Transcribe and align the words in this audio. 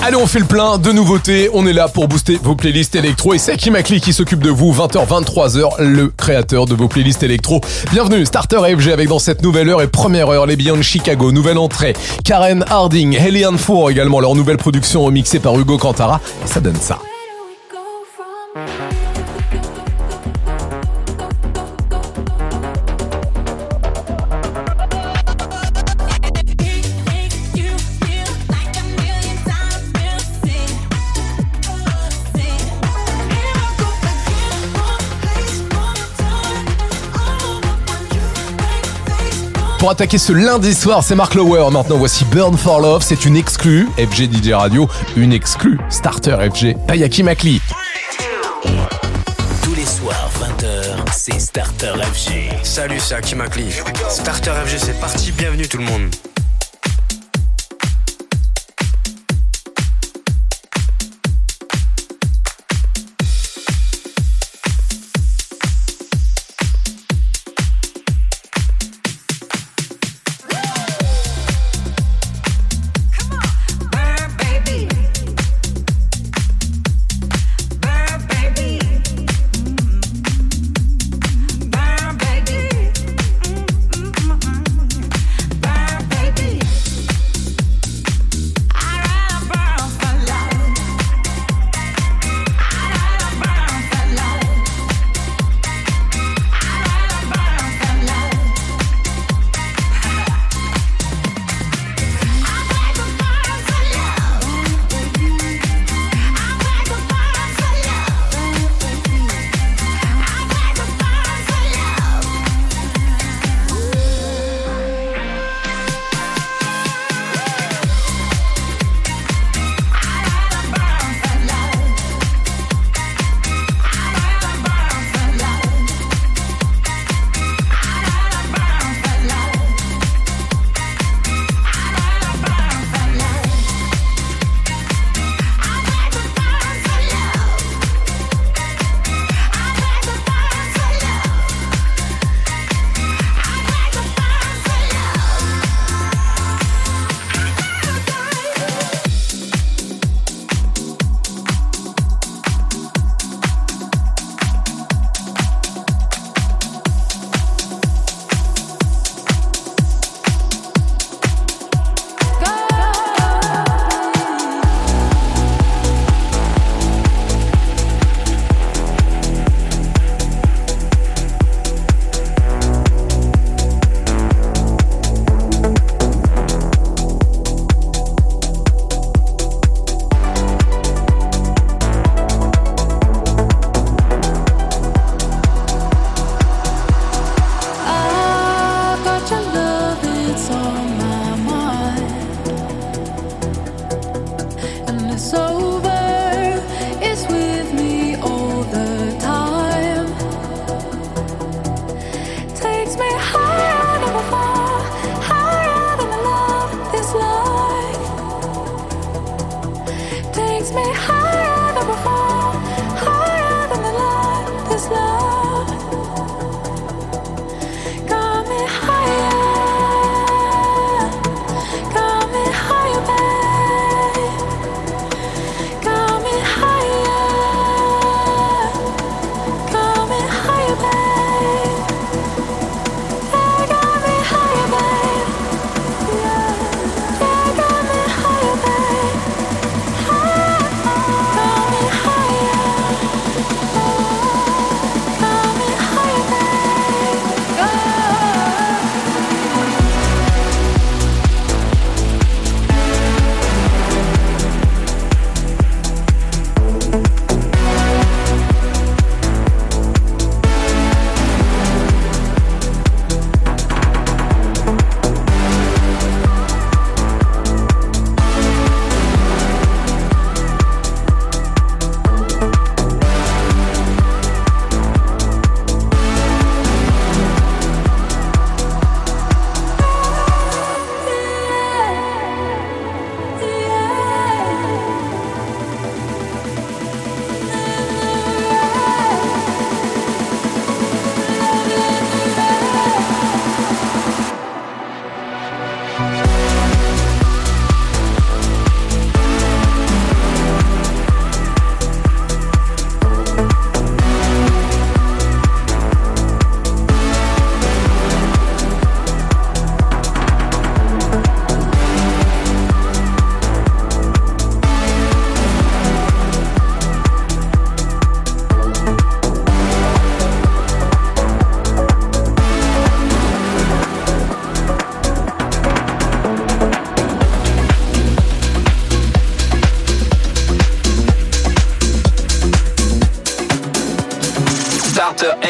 Allez, 0.00 0.16
on 0.16 0.26
fait 0.28 0.38
le 0.38 0.44
plein 0.44 0.78
de 0.78 0.92
nouveautés. 0.92 1.50
On 1.52 1.66
est 1.66 1.72
là 1.72 1.88
pour 1.88 2.06
booster 2.06 2.38
vos 2.40 2.54
playlists 2.54 2.94
électro. 2.94 3.34
Et 3.34 3.38
c'est 3.38 3.56
Kim 3.56 3.74
Akli 3.74 4.00
qui 4.00 4.12
s'occupe 4.12 4.42
de 4.42 4.48
vous. 4.48 4.72
20h, 4.72 5.06
23h, 5.06 5.82
le 5.82 6.08
créateur 6.08 6.66
de 6.66 6.74
vos 6.74 6.86
playlists 6.86 7.24
électro. 7.24 7.60
Bienvenue, 7.90 8.24
Starter 8.24 8.58
FG 8.58 8.92
avec 8.92 9.08
dans 9.08 9.18
cette 9.18 9.42
nouvelle 9.42 9.68
heure 9.68 9.82
et 9.82 9.88
première 9.88 10.30
heure 10.30 10.46
les 10.46 10.56
Beyond 10.56 10.82
Chicago. 10.82 11.32
Nouvelle 11.32 11.58
entrée. 11.58 11.94
Karen 12.24 12.64
Harding, 12.70 13.16
Hellion 13.16 13.58
Four 13.58 13.90
également. 13.90 14.20
Leur 14.20 14.36
nouvelle 14.36 14.56
production 14.56 15.02
remixée 15.02 15.40
par 15.40 15.58
Hugo 15.58 15.78
Cantara. 15.78 16.20
Et 16.44 16.48
ça 16.48 16.60
donne 16.60 16.80
ça. 16.80 16.98
Pour 39.88 39.94
attaquer 39.94 40.18
ce 40.18 40.34
lundi 40.34 40.74
soir, 40.74 41.02
c'est 41.02 41.14
Mark 41.14 41.34
Lower. 41.34 41.70
Maintenant, 41.72 41.96
voici 41.96 42.26
Burn 42.26 42.58
for 42.58 42.78
Love. 42.78 43.02
C'est 43.02 43.24
une 43.24 43.36
exclue. 43.36 43.88
FG 43.96 44.30
DJ 44.30 44.50
Radio, 44.52 44.86
une 45.16 45.32
exclue. 45.32 45.78
Starter 45.88 46.36
FG. 46.52 46.76
Payaki 46.86 47.22
Makli. 47.22 47.62
Tous 49.62 49.74
les 49.74 49.86
soirs, 49.86 50.30
20h, 50.42 51.10
c'est 51.10 51.40
Starter 51.40 51.94
FG. 52.12 52.50
Salut, 52.64 53.00
c'est 53.00 53.14
Hakim 53.14 53.40
Akli. 53.40 53.72
Starter 54.10 54.50
FG, 54.66 54.76
c'est 54.78 55.00
parti. 55.00 55.32
Bienvenue 55.32 55.66
tout 55.66 55.78
le 55.78 55.84
monde. 55.84 56.14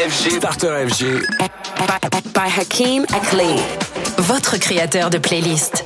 FG. 0.09 0.37
Starter 0.37 0.87
FG. 0.87 1.03
By, 2.33 2.49
Hakim 2.49 3.05
Akli. 3.13 3.59
Votre 4.17 4.57
créateur 4.57 5.11
de 5.11 5.19
playlist. 5.19 5.85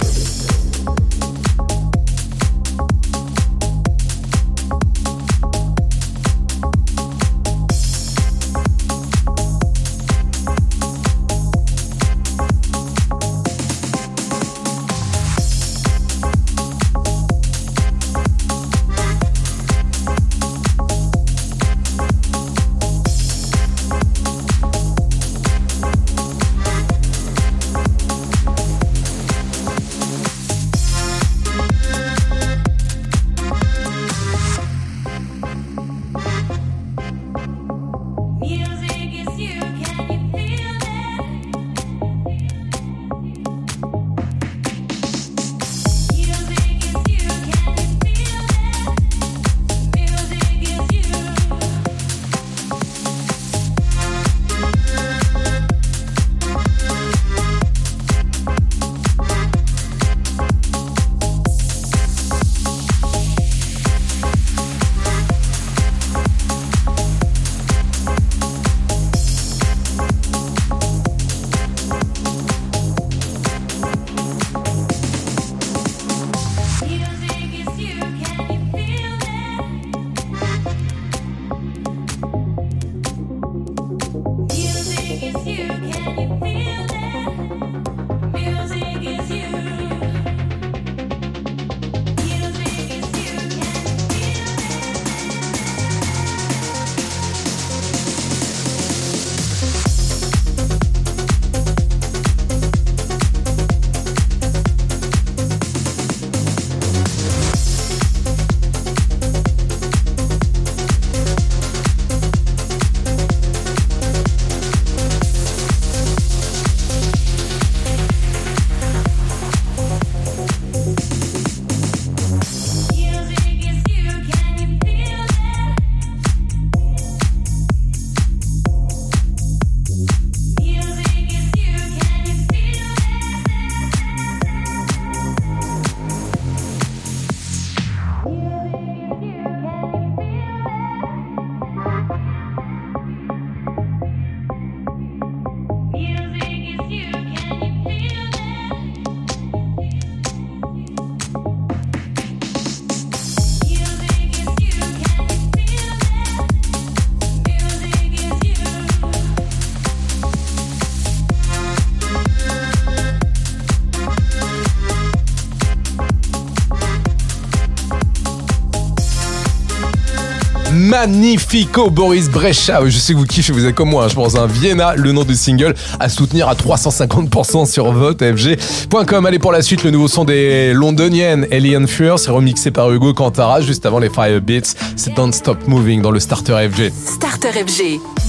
Magnifico 170.91 171.89
Boris 171.89 172.29
Brecha. 172.29 172.81
Je 172.85 172.97
sais 172.97 173.13
que 173.13 173.17
vous 173.17 173.25
kiffez, 173.25 173.53
vous 173.53 173.65
êtes 173.65 173.75
comme 173.75 173.91
moi, 173.91 174.03
hein, 174.03 174.07
je 174.09 174.13
pense. 174.13 174.35
Hein. 174.35 174.45
Vienna, 174.45 174.93
le 174.93 175.13
nom 175.13 175.23
du 175.23 175.35
single, 175.35 175.73
à 176.01 176.09
soutenir 176.09 176.49
à 176.49 176.53
350% 176.53 177.65
sur 177.65 177.93
votefg.com. 177.93 179.25
Allez, 179.25 179.39
pour 179.39 179.53
la 179.53 179.61
suite, 179.61 179.85
le 179.85 179.91
nouveau 179.91 180.09
son 180.09 180.25
des 180.25 180.73
londoniennes 180.73 181.47
Alien 181.49 181.87
Fuhr, 181.87 182.19
c'est 182.19 182.31
remixé 182.31 182.71
par 182.71 182.91
Hugo 182.91 183.13
Cantara 183.13 183.61
juste 183.61 183.85
avant 183.85 183.99
les 183.99 184.09
Fire 184.09 184.41
Beats. 184.41 184.75
C'est 184.97 185.13
Don't 185.15 185.31
Stop 185.31 185.65
Moving 185.65 186.01
dans 186.01 186.11
le 186.11 186.19
Starter 186.19 186.67
FG. 186.69 186.91
Starter 187.05 187.51
FG. 187.65 188.20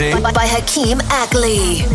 Energy 0.00 0.22
by, 0.22 0.32
by 0.32 0.46
Hakeem 0.46 1.00
Ackley. 1.10 1.91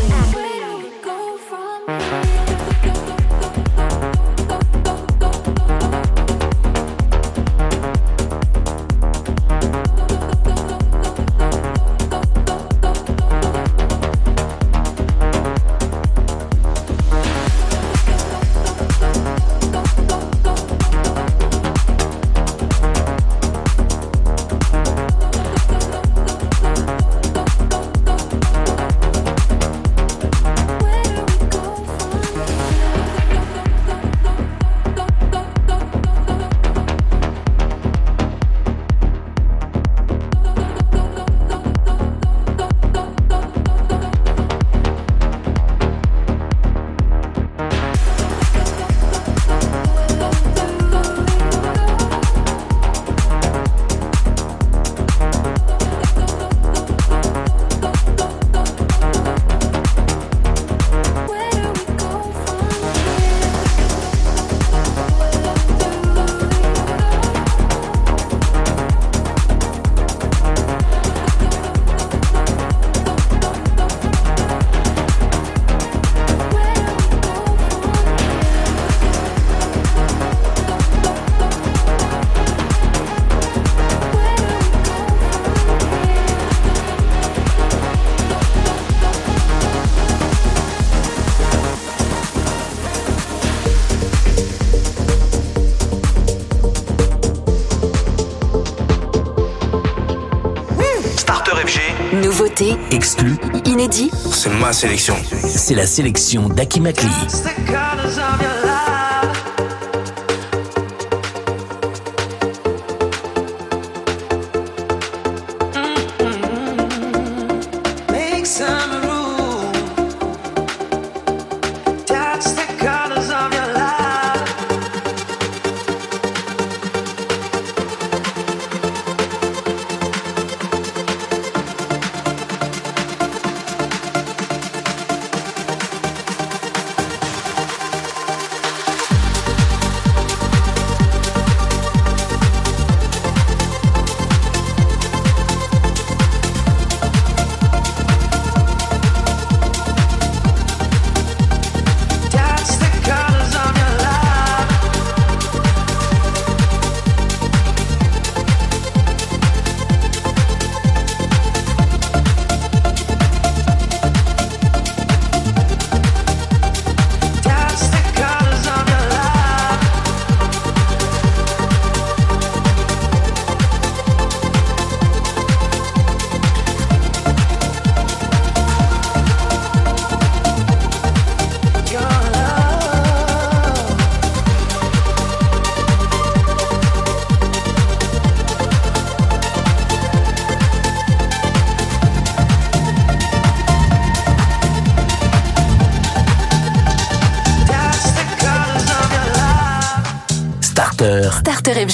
exclus, 102.91 103.37
inédits. 103.65 104.09
C'est 104.31 104.49
ma 104.59 104.73
sélection. 104.73 105.15
C'est 105.31 105.75
la 105.75 105.85
sélection 105.85 106.49
d'Aki 106.49 106.81
Makli. 106.81 107.07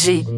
léger. 0.07 0.32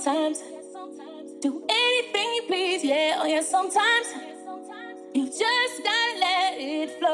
sometimes. 0.00 0.42
Do 1.40 1.62
anything 1.68 2.34
you 2.34 2.42
please, 2.48 2.84
yeah, 2.84 3.18
oh 3.20 3.26
yeah, 3.26 3.42
sometimes. 3.42 4.06
You 5.14 5.26
just 5.26 5.84
gotta 5.84 6.18
let 6.18 6.54
it 6.58 6.98
flow. 6.98 7.13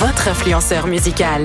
Votre 0.00 0.28
influenceur 0.28 0.86
musical. 0.86 1.44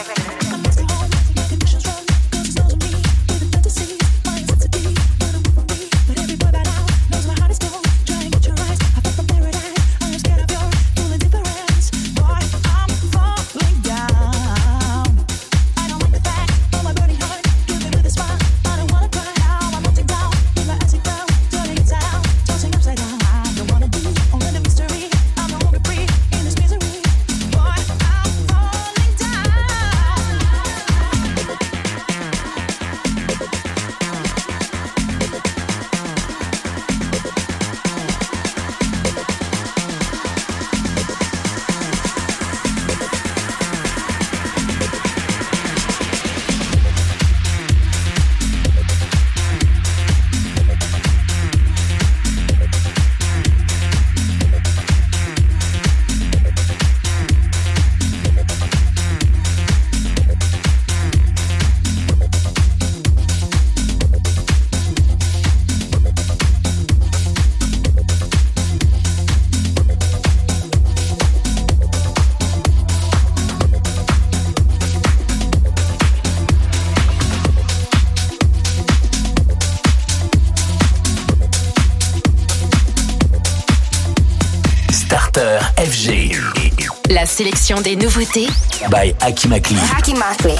des 87.83 87.95
nouveautés 87.95 88.47
by 88.89 89.13
Akimakli. 89.21 89.77
Akimakli. 89.95 90.55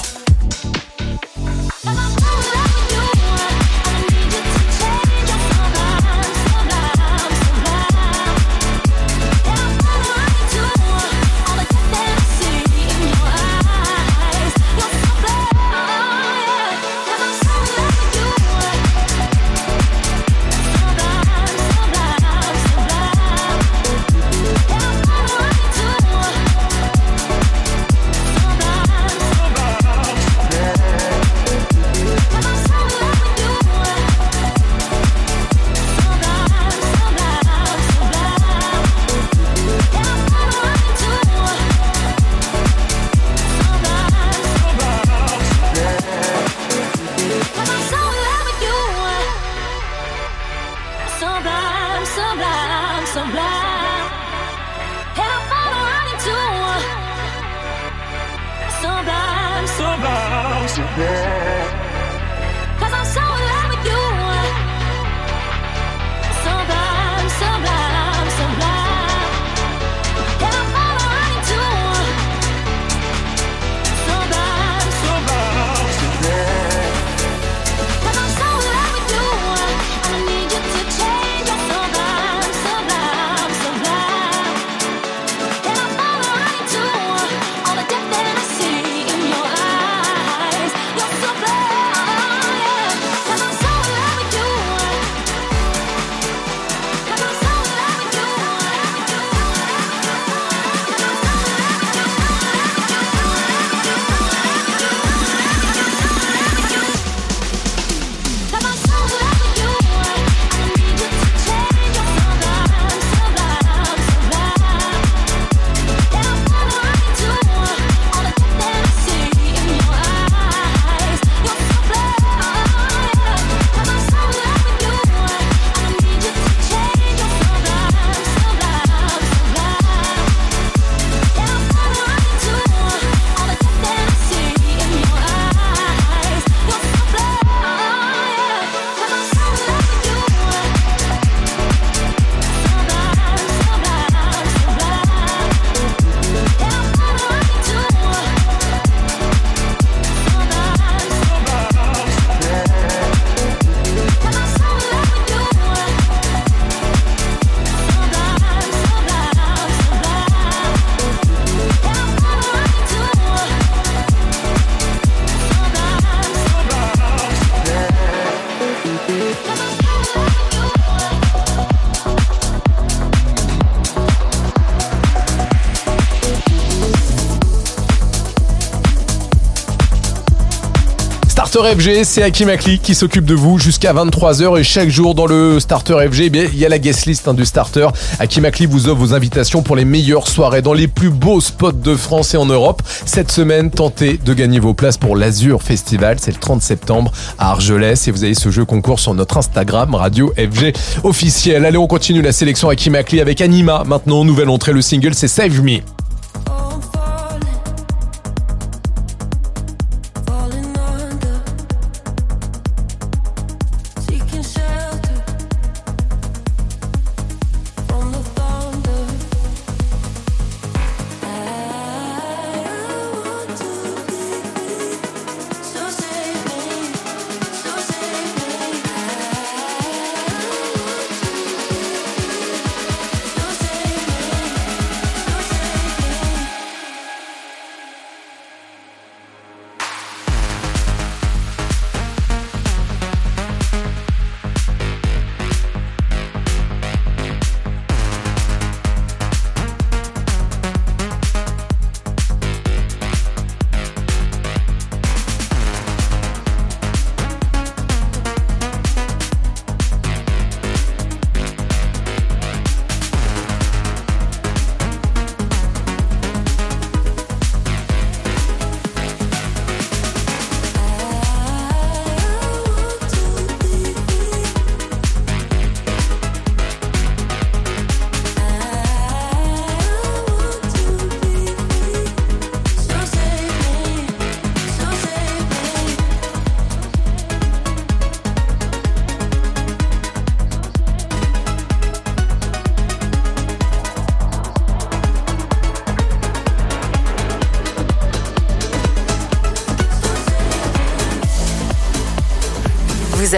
Starter 181.51 181.81
FG, 181.81 182.03
c'est 182.05 182.23
Hakim 182.23 182.47
Akli 182.47 182.79
qui 182.79 182.95
s'occupe 182.95 183.25
de 183.25 183.33
vous 183.33 183.59
jusqu'à 183.59 183.91
23h 183.91 184.57
et 184.57 184.63
chaque 184.63 184.87
jour 184.87 185.15
dans 185.15 185.25
le 185.25 185.59
Starter 185.59 185.97
FG, 186.09 186.31
eh 186.33 186.49
il 186.53 186.57
y 186.57 186.65
a 186.65 186.69
la 186.69 186.79
guest 186.79 187.05
list 187.05 187.27
hein, 187.27 187.33
du 187.33 187.43
Starter. 187.43 187.89
Hakim 188.19 188.45
Akli 188.45 188.67
vous 188.67 188.87
offre 188.87 189.01
vos 189.01 189.13
invitations 189.13 189.61
pour 189.61 189.75
les 189.75 189.83
meilleures 189.83 190.29
soirées 190.29 190.61
dans 190.61 190.71
les 190.71 190.87
plus 190.87 191.09
beaux 191.09 191.41
spots 191.41 191.73
de 191.73 191.93
France 191.97 192.35
et 192.35 192.37
en 192.37 192.45
Europe. 192.45 192.81
Cette 193.05 193.33
semaine, 193.33 193.69
tentez 193.69 194.17
de 194.17 194.33
gagner 194.33 194.59
vos 194.59 194.73
places 194.73 194.95
pour 194.95 195.17
l'Azur 195.17 195.61
Festival. 195.61 196.19
C'est 196.21 196.31
le 196.31 196.39
30 196.39 196.61
septembre 196.61 197.11
à 197.37 197.51
Argelès 197.51 198.07
et 198.07 198.11
vous 198.11 198.23
avez 198.23 198.33
ce 198.33 198.49
jeu 198.49 198.63
concours 198.63 199.01
sur 199.01 199.13
notre 199.13 199.35
Instagram 199.35 199.93
Radio 199.93 200.33
FG 200.37 200.71
officiel. 201.03 201.65
Allez, 201.65 201.77
on 201.77 201.87
continue 201.87 202.21
la 202.21 202.31
sélection 202.31 202.69
Hakim 202.69 202.95
Akli 202.95 203.19
avec 203.19 203.41
Anima. 203.41 203.83
Maintenant, 203.85 204.23
nouvelle 204.23 204.47
entrée, 204.47 204.71
le 204.71 204.81
single 204.81 205.15
c'est 205.15 205.27
Save 205.27 205.61
Me. 205.61 205.81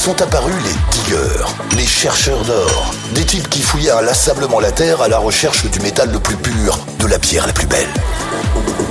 Sont 0.00 0.22
apparus 0.22 0.54
les 0.64 0.96
diggers, 0.96 1.44
les 1.76 1.84
chercheurs 1.84 2.42
d'or. 2.46 2.94
Des 3.14 3.26
types 3.26 3.50
qui 3.50 3.60
fouillaient 3.60 3.90
inlassablement 3.90 4.58
la 4.58 4.72
terre 4.72 5.02
à 5.02 5.08
la 5.08 5.18
recherche 5.18 5.66
du 5.66 5.78
métal 5.80 6.10
le 6.10 6.18
plus 6.18 6.36
pur, 6.36 6.78
de 6.98 7.06
la 7.06 7.18
pierre 7.18 7.46
la 7.46 7.52
plus 7.52 7.66
belle. 7.66 7.92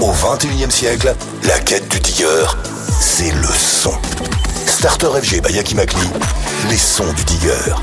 Au 0.01 0.11
21e 0.11 0.69
siècle, 0.69 1.15
la 1.45 1.57
quête 1.61 1.87
du 1.89 1.99
digger, 1.99 2.45
c'est 3.01 3.31
le 3.31 3.47
son. 3.47 3.93
Starter 4.67 5.07
FG 5.19 5.41
by 5.41 5.53
Yaki 5.53 5.73
Makli, 5.73 6.07
les 6.69 6.77
sons 6.77 7.11
du 7.13 7.23
digger. 7.23 7.73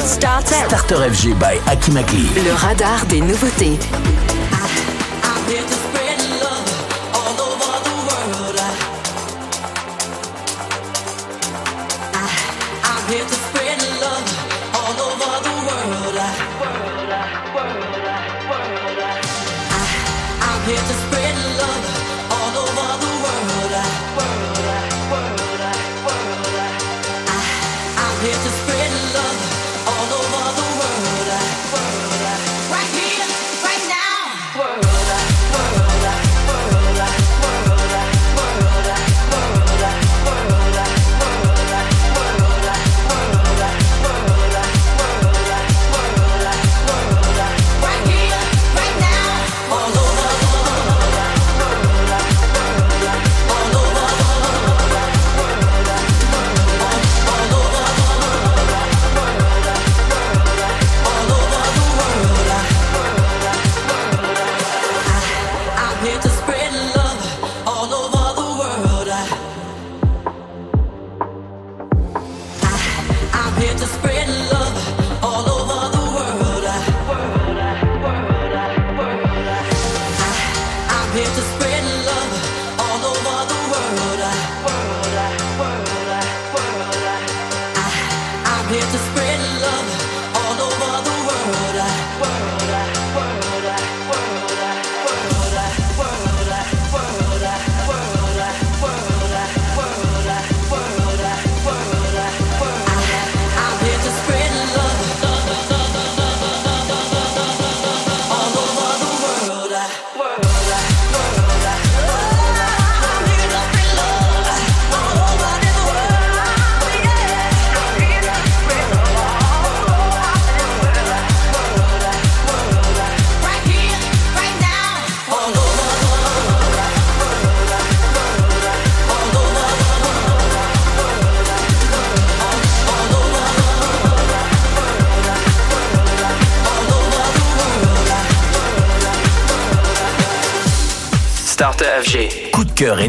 Starter. 0.00 0.66
FG 1.12 1.34
by 1.38 1.60
Akimakli. 1.66 2.28
Le 2.34 2.52
radar 2.54 3.04
des 3.06 3.20
nouveautés. 3.20 3.78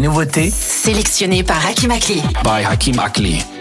nouveautés 0.02 0.49
sélectionnées 0.49 1.43
par 1.43 1.64
Hakim 1.66 1.91
Akli. 1.91 2.22
By 2.43 2.64
Hakim 2.66 2.99
Akli. 2.99 3.61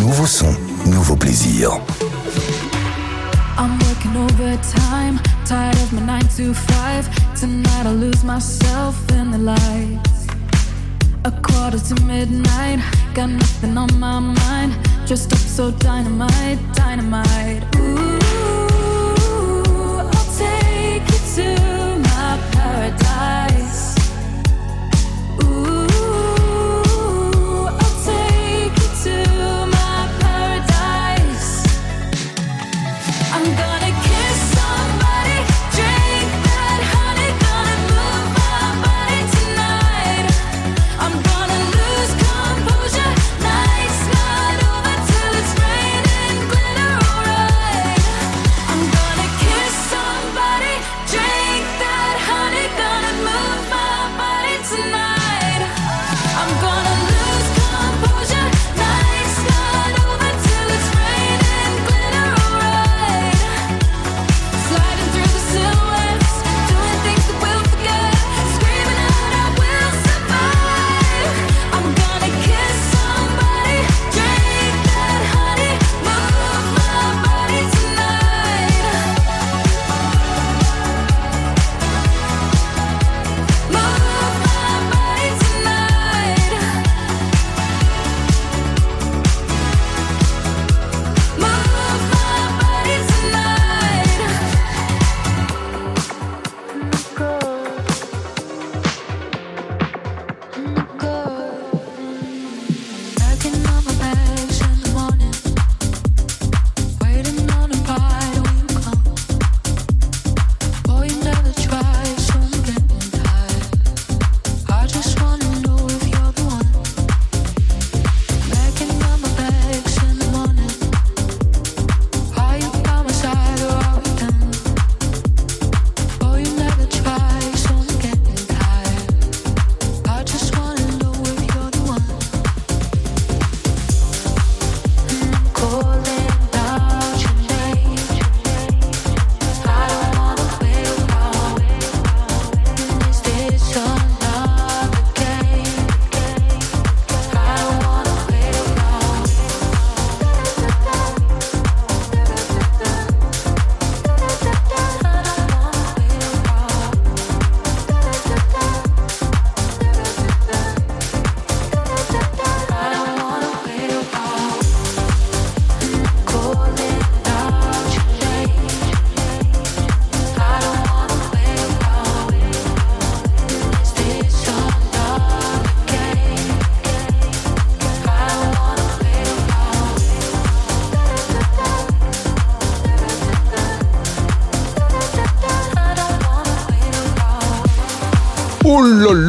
Nouveau 0.00 0.26
son, 0.26 0.54
nouveau 0.86 1.16
plaisir. 1.16 1.70
I'm 3.58 3.78
working 3.80 4.16
overtime, 4.16 5.20
tired 5.44 5.76
of 5.76 5.92
my 5.92 6.00
9 6.00 6.28
to 6.36 6.54
5. 6.54 7.34
Tonight 7.38 7.86
I 7.86 7.92
lose 7.92 8.24
myself 8.24 8.96
in 9.12 9.30
the 9.30 9.38
lights. 9.38 10.26
A 11.24 11.30
quarter 11.30 11.78
to 11.78 12.02
midnight, 12.04 12.80
got 13.14 13.28
nothing 13.28 13.76
on 13.76 13.98
my 13.98 14.20
mind. 14.20 14.72
Just 15.06 15.32
up 15.32 15.38
so 15.38 15.70
dynamite, 15.70 16.58
dynamite. 16.74 18.03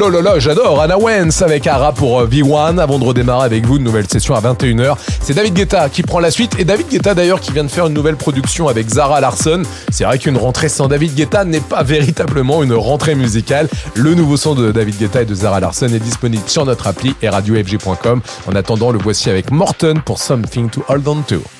Là, 0.09 0.39
j'adore. 0.39 0.81
Anna 0.81 0.97
Wentz 0.97 1.41
avec 1.41 1.65
Ara 1.67 1.91
pour 1.91 2.19
euh, 2.19 2.27
V1. 2.27 2.77
Avant 2.79 2.99
de 2.99 3.03
redémarrer 3.03 3.45
avec 3.45 3.65
vous, 3.65 3.77
une 3.77 3.83
nouvelle 3.83 4.07
session 4.07 4.35
à 4.35 4.41
21h. 4.41 4.95
C'est 5.21 5.33
David 5.33 5.53
Guetta 5.53 5.89
qui 5.89 6.03
prend 6.03 6.19
la 6.19 6.31
suite. 6.31 6.55
Et 6.59 6.65
David 6.65 6.87
Guetta 6.89 7.13
d'ailleurs 7.13 7.39
qui 7.39 7.51
vient 7.51 7.63
de 7.63 7.69
faire 7.69 7.87
une 7.87 7.93
nouvelle 7.93 8.15
production 8.15 8.67
avec 8.67 8.87
Zara 8.89 9.19
Larson. 9.19 9.63
C'est 9.89 10.03
vrai 10.03 10.19
qu'une 10.19 10.37
rentrée 10.37 10.69
sans 10.69 10.87
David 10.87 11.15
Guetta 11.15 11.45
n'est 11.45 11.59
pas 11.59 11.83
véritablement 11.83 12.63
une 12.63 12.73
rentrée 12.73 13.15
musicale. 13.15 13.67
Le 13.95 14.13
nouveau 14.13 14.37
son 14.37 14.55
de 14.55 14.71
David 14.71 14.97
Guetta 14.97 15.21
et 15.21 15.25
de 15.25 15.35
Zara 15.35 15.59
Larson 15.59 15.87
est 15.87 15.99
disponible 15.99 16.43
sur 16.47 16.65
notre 16.65 16.87
appli 16.87 17.15
et 17.21 17.29
radiofg.com. 17.29 18.21
En 18.47 18.55
attendant, 18.55 18.91
le 18.91 18.99
voici 18.99 19.29
avec 19.29 19.51
Morton 19.51 20.01
pour 20.03 20.19
Something 20.19 20.69
to 20.69 20.83
Hold 20.87 21.07
On 21.07 21.21
To. 21.21 21.54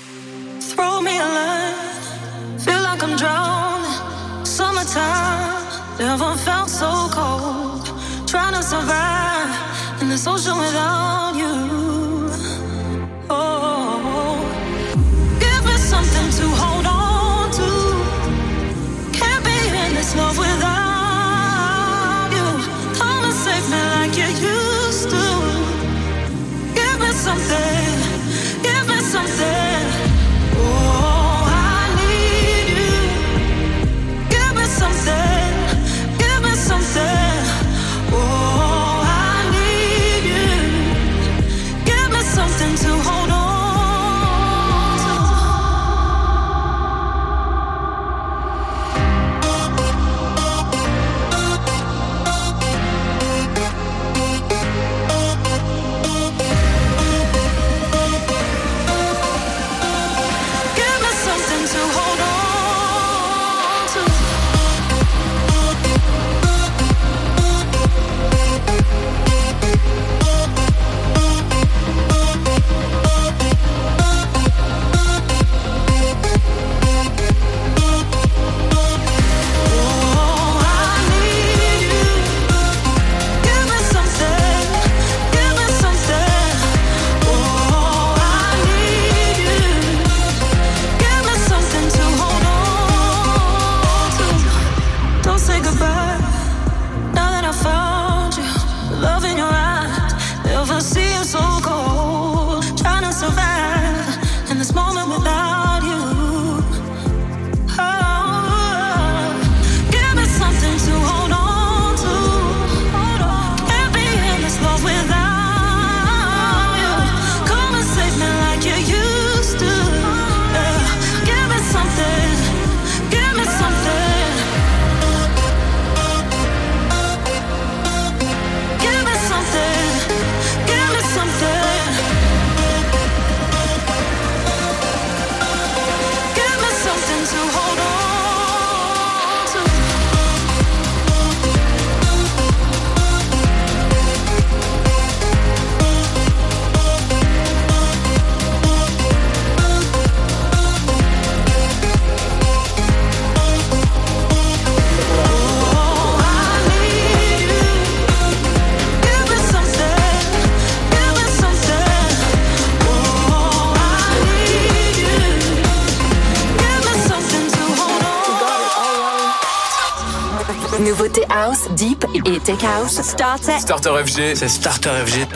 Et 172.26 172.39
tech 172.39 172.61
house. 172.61 173.01
Starter. 173.01 173.59
Starter 173.59 173.97
FG, 174.05 174.36
c'est 174.36 174.47
Starter 174.49 174.91
FG. 175.05 175.28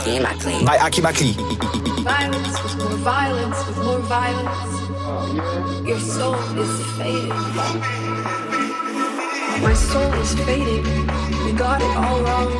By 0.65 0.77
Aki 0.81 1.01
Makli. 1.01 1.35
Violence 2.03 2.63
with 2.63 2.77
more 2.77 2.97
violence 2.97 3.67
with 3.67 3.77
more 3.83 3.99
violence. 3.99 4.69
Your 5.87 5.99
soul 5.99 6.35
is 6.57 6.81
fading. 6.97 7.33
My 9.61 9.73
soul 9.73 10.13
is 10.21 10.33
fading. 10.45 10.83
We 11.45 11.51
got 11.53 11.81
it 11.81 11.95
all 11.97 12.21
wrong. 12.21 12.51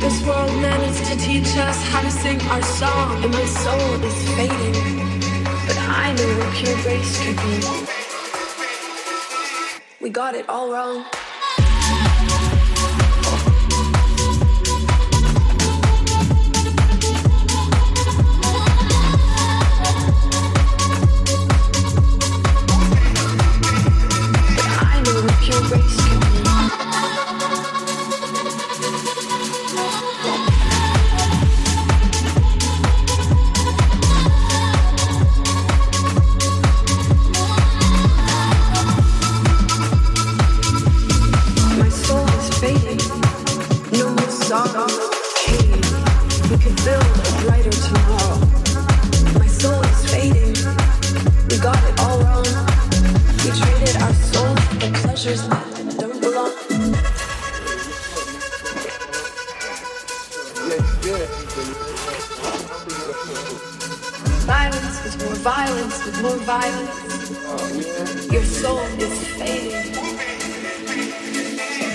This 0.00 0.22
world 0.26 0.52
managed 0.62 1.04
to 1.06 1.16
teach 1.16 1.56
us 1.58 1.82
how 1.90 2.00
to 2.00 2.10
sing 2.10 2.40
our 2.50 2.62
song, 2.62 3.22
and 3.24 3.32
my 3.32 3.44
soul 3.44 4.04
is 4.04 4.30
fading. 4.36 4.74
But 5.66 5.78
I 5.78 6.14
know 6.16 6.38
what 6.38 6.54
pure 6.54 6.76
grace 6.82 7.18
could 7.22 7.36
be. 7.36 7.60
We 10.00 10.10
got 10.10 10.34
it 10.34 10.48
all 10.48 10.72
wrong. 10.72 11.04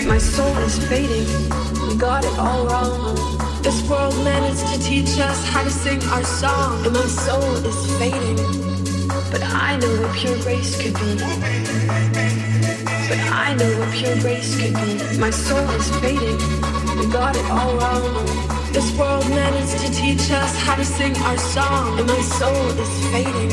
My 0.07 0.19
soul 0.19 0.55
is 0.59 0.77
fading. 0.87 1.25
We 1.87 1.95
got 1.97 2.23
it 2.23 2.37
all 2.37 2.67
wrong. 2.67 3.15
This 3.63 3.81
world 3.89 4.15
managed 4.23 4.65
to 4.71 4.79
teach 4.79 5.19
us 5.19 5.43
how 5.49 5.63
to 5.63 5.69
sing 5.71 6.01
our 6.09 6.23
song. 6.23 6.85
And 6.85 6.93
my 6.93 7.07
soul 7.07 7.53
is 7.65 7.97
fading. 7.97 8.37
But 9.31 9.41
I 9.43 9.77
know 9.77 10.01
what 10.01 10.15
pure 10.15 10.37
grace 10.43 10.79
could 10.79 10.93
be. 10.93 11.15
But 13.09 13.19
I 13.33 13.55
know 13.57 13.79
what 13.79 13.91
pure 13.93 14.15
grace 14.19 14.55
could 14.59 14.75
be. 14.75 15.17
My 15.17 15.31
soul 15.31 15.67
is 15.71 15.89
fading. 15.99 16.37
We 16.99 17.07
got 17.11 17.35
it 17.35 17.45
all 17.49 17.75
wrong. 17.77 18.25
This 18.73 18.95
world 18.97 19.27
managed 19.29 19.79
to 19.85 19.91
teach 19.91 20.29
us 20.31 20.55
how 20.55 20.75
to 20.75 20.85
sing 20.85 21.17
our 21.17 21.37
song. 21.37 21.97
And 21.99 22.07
my 22.07 22.21
soul 22.21 22.67
is 22.79 22.93
fading. 23.11 23.49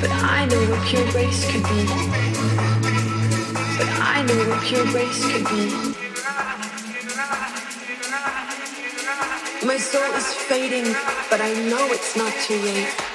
But 0.00 0.10
I 0.10 0.46
know 0.46 0.60
what 0.70 0.82
pure 0.88 1.08
grace 1.12 1.50
could 1.50 1.62
be 1.62 2.21
reminder 4.22 4.42
of 4.42 4.48
what 4.48 4.62
pure 4.62 4.84
grace 4.86 5.32
could 5.32 5.44
be. 5.48 5.96
My 9.66 9.76
soul 9.76 10.14
is 10.14 10.26
fading, 10.34 10.92
but 11.30 11.40
I 11.40 11.52
know 11.68 11.86
it's 11.90 12.16
not 12.16 12.32
too 12.46 12.58
late. 12.58 13.11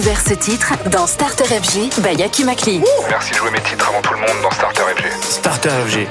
découvert 0.00 0.20
ce 0.26 0.32
titre 0.32 0.72
dans 0.88 1.06
Starter 1.06 1.44
FG 1.44 2.00
by 2.00 2.14
Yaki 2.18 2.44
Makli. 2.44 2.82
Merci 3.10 3.32
de 3.32 3.36
jouer 3.36 3.50
mes 3.50 3.60
titres 3.60 3.86
avant 3.86 4.00
tout 4.00 4.14
le 4.14 4.20
monde 4.20 4.42
dans 4.42 4.50
Starter 4.50 4.80
FG. 4.96 5.22
Starter 5.22 5.68
FG. 5.68 6.08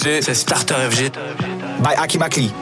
C'est 0.00 0.34
Starter 0.34 0.74
FG. 0.90 1.10
By 1.82 1.94
Akimakli. 1.96 2.52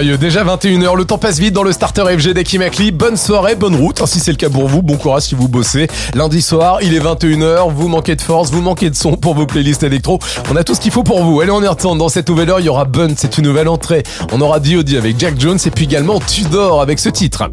Sérieux, 0.00 0.16
déjà 0.16 0.42
21h, 0.44 0.96
le 0.96 1.04
temps 1.04 1.18
passe 1.18 1.38
vite 1.38 1.52
dans 1.52 1.62
le 1.62 1.72
starter 1.72 2.04
FG 2.16 2.32
d'Akim 2.32 2.62
Akli. 2.62 2.90
Bonne 2.90 3.18
soirée, 3.18 3.54
bonne 3.54 3.74
route, 3.74 4.00
hein, 4.00 4.06
si 4.06 4.18
c'est 4.18 4.30
le 4.30 4.38
cas 4.38 4.48
pour 4.48 4.66
vous. 4.66 4.80
Bon 4.80 4.96
courage 4.96 5.24
si 5.24 5.34
vous 5.34 5.46
bossez. 5.46 5.88
Lundi 6.14 6.40
soir, 6.40 6.78
il 6.80 6.94
est 6.94 7.00
21h, 7.00 7.70
vous 7.70 7.86
manquez 7.86 8.16
de 8.16 8.22
force, 8.22 8.50
vous 8.50 8.62
manquez 8.62 8.88
de 8.88 8.96
son 8.96 9.16
pour 9.18 9.34
vos 9.34 9.44
playlists 9.44 9.82
électro. 9.82 10.18
On 10.50 10.56
a 10.56 10.64
tout 10.64 10.74
ce 10.74 10.80
qu'il 10.80 10.90
faut 10.90 11.02
pour 11.02 11.22
vous. 11.22 11.42
Allez, 11.42 11.50
on 11.50 11.62
y 11.62 11.68
retourne. 11.68 11.98
Dans 11.98 12.08
cette 12.08 12.30
nouvelle 12.30 12.48
heure, 12.48 12.60
il 12.60 12.64
y 12.64 12.70
aura 12.70 12.86
Bun, 12.86 13.12
c'est 13.14 13.36
une 13.36 13.44
nouvelle 13.44 13.68
entrée. 13.68 14.02
On 14.32 14.40
aura 14.40 14.58
D.O.D. 14.58 14.96
avec 14.96 15.20
Jack 15.20 15.38
Jones 15.38 15.58
et 15.62 15.70
puis 15.70 15.84
également 15.84 16.18
Tudor 16.18 16.80
avec 16.80 16.98
ce 16.98 17.10
titre. 17.10 17.50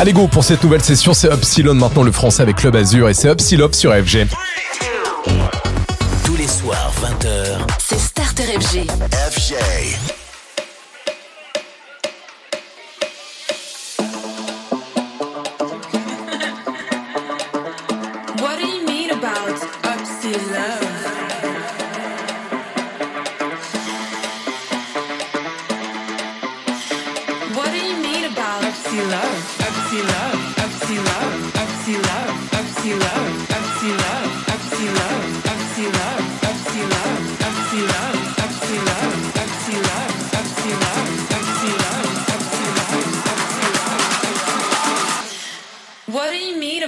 Allez 0.00 0.12
go 0.12 0.26
pour 0.26 0.42
cette 0.42 0.62
nouvelle 0.64 0.82
session, 0.82 1.14
c'est 1.14 1.32
Upsilon 1.32 1.74
maintenant 1.74 2.02
le 2.02 2.10
français 2.12 2.42
avec 2.42 2.56
Club 2.56 2.74
Azur 2.74 3.08
et 3.08 3.14
c'est 3.14 3.30
Upsilop 3.30 3.74
sur 3.74 3.92
FG. 3.94 4.26
Tous 6.24 6.36
les 6.36 6.48
soirs, 6.48 6.92
20h. 7.00 7.58
C'est 7.78 7.98
Starter 7.98 8.44
FG. 8.44 8.86
FG. 9.30 10.23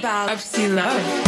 I've 0.09 0.41
seen 0.41 0.77
love. 0.77 1.26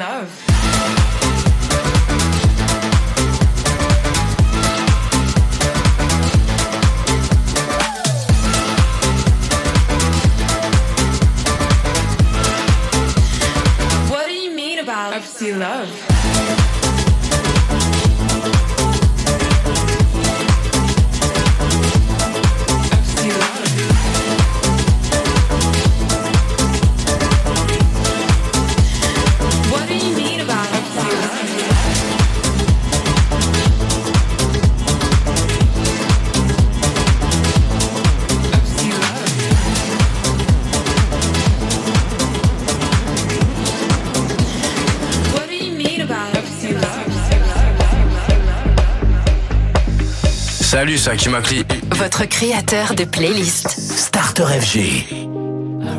Love? 0.00 0.39
Salut, 50.80 50.96
c'est 50.96 51.10
Hakim 51.10 51.34
Akli. 51.34 51.62
Votre 51.90 52.24
créateur 52.24 52.94
de 52.94 53.04
playlist. 53.04 53.68
Starter 53.68 54.44
FG. 54.44 54.78
I 54.78 55.26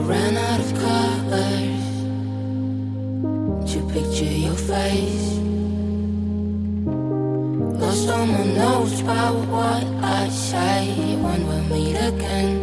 ran 0.08 0.36
out 0.36 0.60
of 0.60 0.74
colors 0.74 1.86
to 3.72 3.80
picture 3.94 4.26
your 4.26 4.56
face. 4.56 5.38
Lost 7.80 8.10
all 8.10 8.26
my 8.26 8.44
notes 8.58 9.02
about 9.02 9.36
what 9.52 9.86
I 10.02 10.28
say 10.30 10.88
when 11.22 11.46
we 11.48 11.58
meet 11.70 11.98
again. 11.98 12.58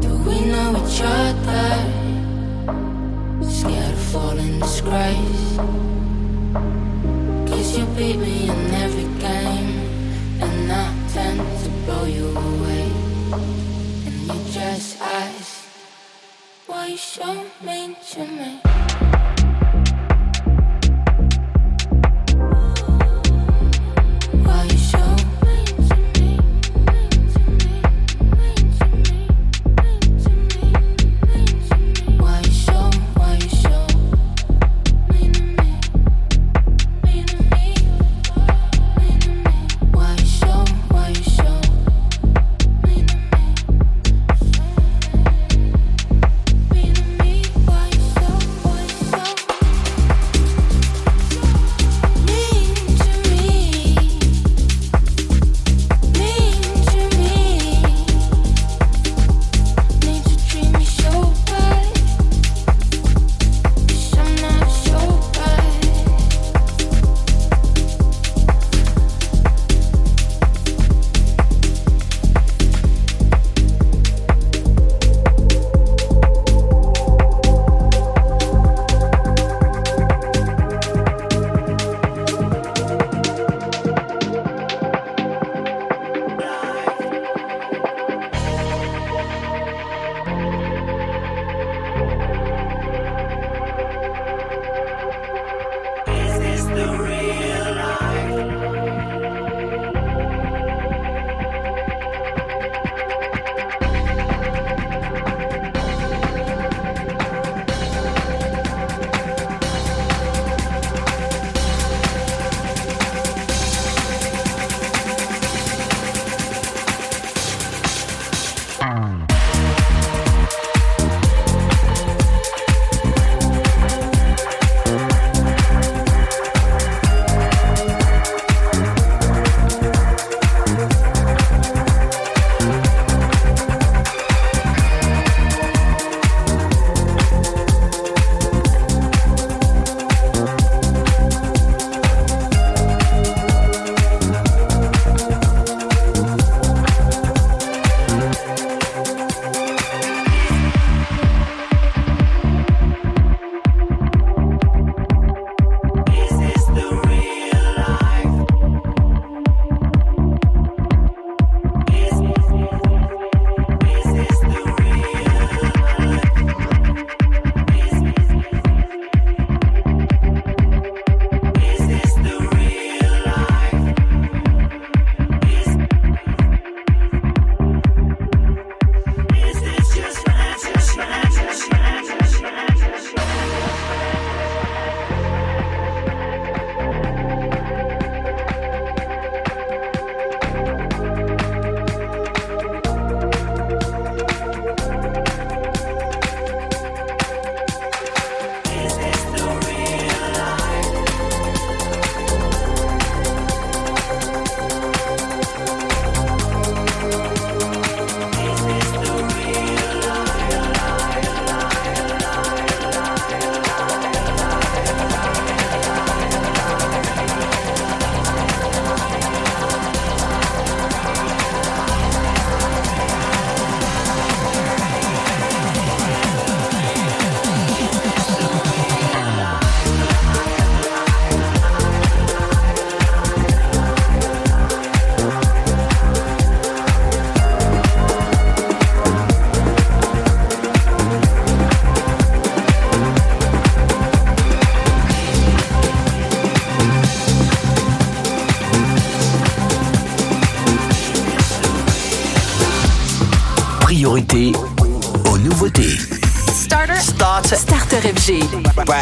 Do 0.00 0.10
we 0.28 0.46
know 0.46 0.76
each 0.86 1.02
other? 1.02 1.74
Scared 3.50 3.94
of 3.94 4.00
falling 4.12 4.60
disgrace. 4.60 5.58
Cause 7.48 7.76
you 7.76 7.84
beat 7.96 8.16
me 8.16 8.48
in 8.48 8.70
Show 17.12 17.44
me, 17.60 17.96
show 18.04 18.24
me. 18.24 18.69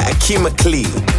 By 0.09 1.18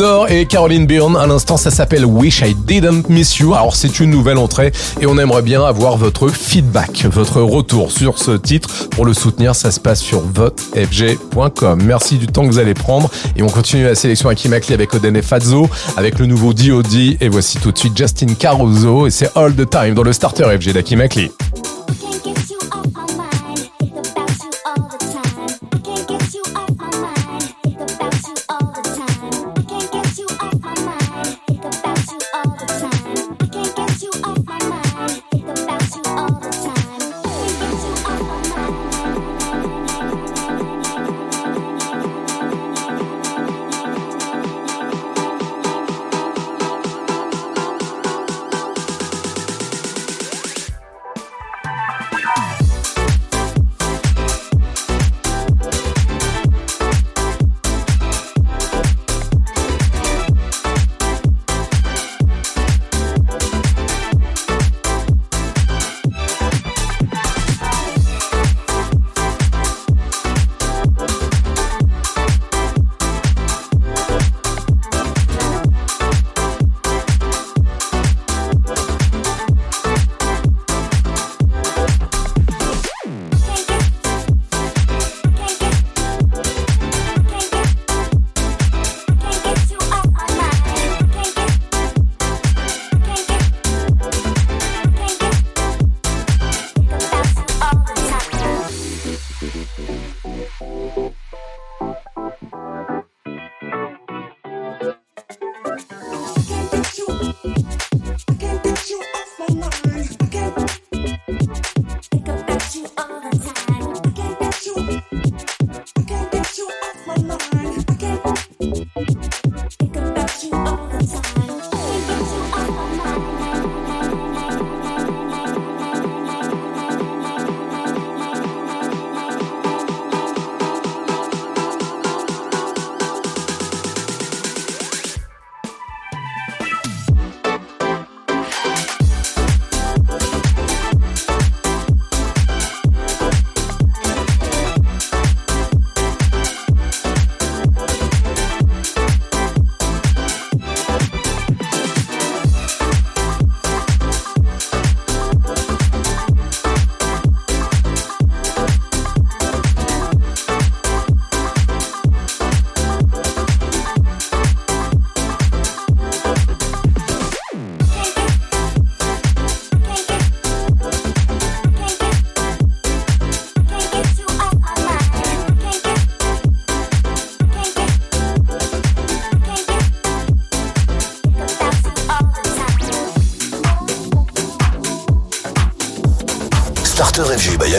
Tudor 0.00 0.30
et 0.30 0.46
Caroline 0.46 0.86
Byrne. 0.86 1.14
À 1.14 1.26
l'instant, 1.26 1.58
ça 1.58 1.70
s'appelle 1.70 2.06
Wish 2.06 2.40
I 2.40 2.54
Didn't 2.54 3.10
Miss 3.10 3.36
You. 3.36 3.52
Alors, 3.52 3.76
c'est 3.76 4.00
une 4.00 4.08
nouvelle 4.08 4.38
entrée 4.38 4.72
et 4.98 5.04
on 5.04 5.18
aimerait 5.18 5.42
bien 5.42 5.62
avoir 5.62 5.98
votre 5.98 6.28
feedback, 6.28 7.04
votre 7.04 7.42
retour 7.42 7.92
sur 7.92 8.18
ce 8.18 8.30
titre. 8.30 8.88
Pour 8.88 9.04
le 9.04 9.12
soutenir, 9.12 9.54
ça 9.54 9.70
se 9.70 9.78
passe 9.78 10.00
sur 10.00 10.20
votefg.com. 10.20 11.82
Merci 11.84 12.16
du 12.16 12.28
temps 12.28 12.46
que 12.46 12.46
vous 12.46 12.58
allez 12.58 12.72
prendre 12.72 13.10
et 13.36 13.42
on 13.42 13.48
continue 13.48 13.84
la 13.84 13.94
sélection 13.94 14.30
à 14.30 14.34
Kimakli 14.34 14.72
avec 14.72 14.94
Oden 14.94 15.14
et 15.16 15.22
Fazzo, 15.22 15.68
avec 15.98 16.18
le 16.18 16.24
nouveau 16.24 16.54
D.O.D. 16.54 17.18
Et 17.20 17.28
voici 17.28 17.58
tout 17.58 17.70
de 17.70 17.76
suite 17.76 17.94
Justin 17.94 18.32
Caruso 18.38 19.06
et 19.06 19.10
c'est 19.10 19.28
All 19.36 19.54
the 19.54 19.68
Time 19.68 19.92
dans 19.92 20.02
le 20.02 20.14
starter 20.14 20.44
FG 20.44 20.72
d'Akimakli. 20.72 21.30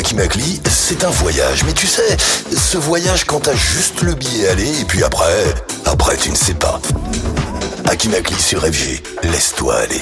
Akimakli, 0.02 0.60
c'est 0.68 1.04
un 1.04 1.12
voyage. 1.12 1.64
Mais 1.64 1.74
tu 1.74 1.86
sais, 1.86 2.18
ce 2.58 2.80
voyage 2.80 3.24
quand 3.24 3.42
t'as 3.42 3.54
juste 3.54 4.02
le 4.02 4.16
billet 4.16 4.48
aller 4.48 4.82
et 4.82 4.84
puis 4.84 5.04
après, 5.04 5.54
après 5.86 6.18
tu 6.18 6.32
ne 6.32 6.36
sais 6.36 6.56
pas. 6.56 6.82
Akimakli 7.88 8.36
sur 8.42 8.66
FG, 8.66 9.04
laisse-toi 9.22 9.76
aller. 9.76 10.02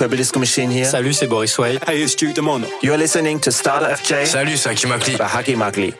FG. 0.00 0.10
Hey, 0.10 0.20
it's 0.20 0.30
Purple 0.30 0.40
Machine 0.40 0.70
here. 0.70 0.84
Salut, 0.86 1.12
c'est 1.12 1.26
Boris 1.26 1.58
Way. 1.58 1.78
Hey, 1.86 2.02
it's 2.02 2.14
Duke 2.14 2.34
Demono. 2.34 2.66
You're 2.82 2.96
listening 2.96 3.38
to 3.40 3.50
Starter 3.50 3.88
FJ 3.94 4.26
Salut, 4.26 4.56
c'est 4.56 4.70
Hakim 4.70 4.90
Akli. 4.92 5.16
by 5.18 5.24
Hakim 5.24 5.60
Akli. 5.60 5.94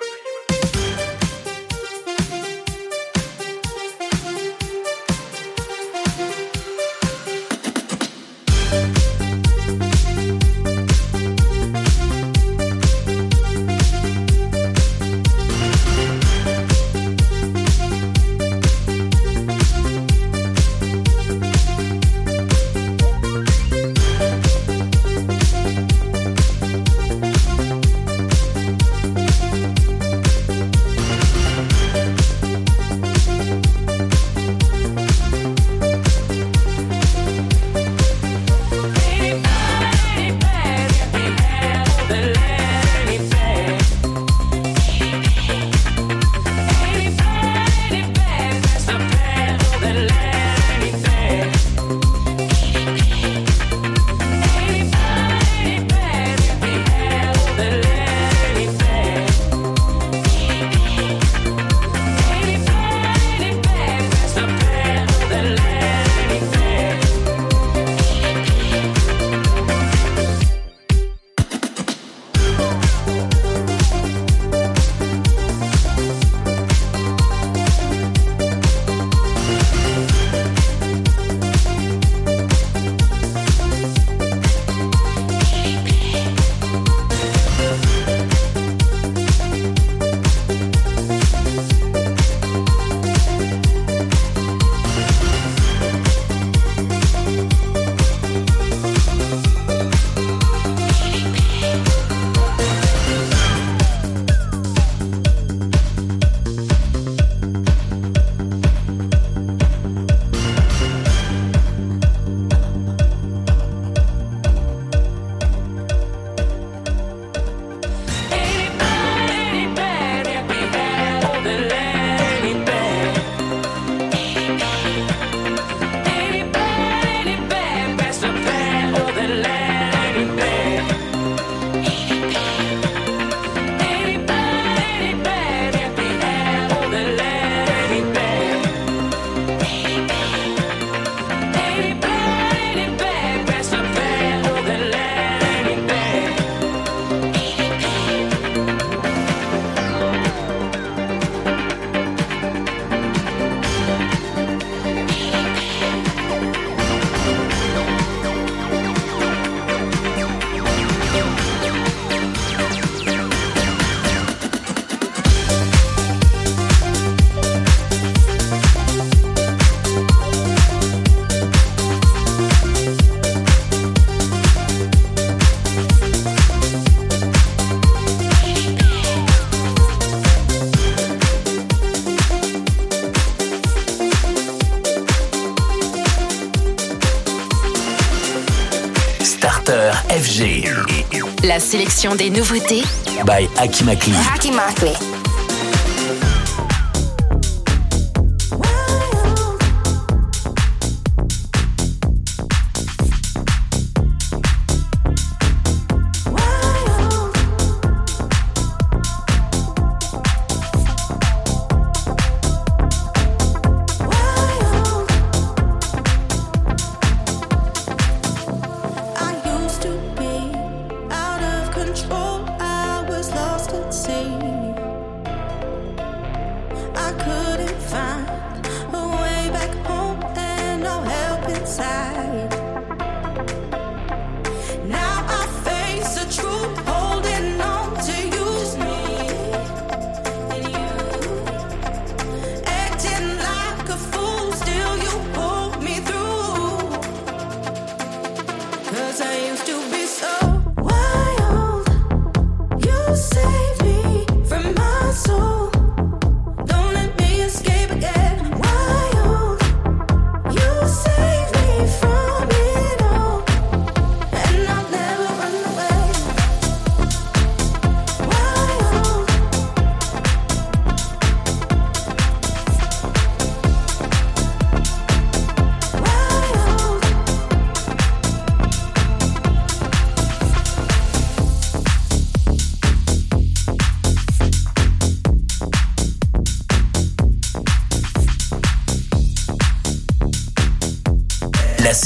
La 191.51 191.59
sélection 191.59 192.14
des 192.14 192.31
nouveautés 192.31 192.85
by 193.27 193.48
Akimakli. 193.59 194.12
Hakim 194.32 194.60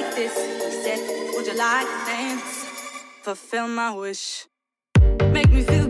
like 0.00 0.14
this. 0.14 0.34
He 0.64 0.70
said, 0.82 1.34
Would 1.34 1.46
you 1.46 1.54
like 1.54 1.86
to 1.86 2.06
dance? 2.06 2.66
Fulfill 3.22 3.68
my 3.68 3.94
wish. 3.94 4.46
Make 5.32 5.50
me 5.50 5.62
feel 5.62 5.87